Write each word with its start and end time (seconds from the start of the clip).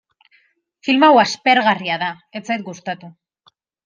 Film 0.87 1.03
hau 1.07 1.11
aspergarria 1.23 1.97
da, 2.05 2.09
ez 2.39 2.41
zait 2.47 2.65
gustatu. 2.71 3.11